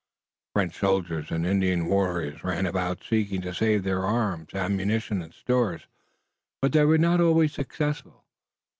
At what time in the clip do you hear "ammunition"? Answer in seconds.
4.55-5.21